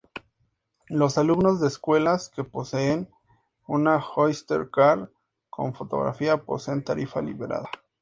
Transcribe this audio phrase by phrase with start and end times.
[0.89, 3.07] Los alumnos de escuelas que posean
[3.67, 5.09] una Oyster card
[5.51, 7.69] con fotografía, poseen tarifa liberada.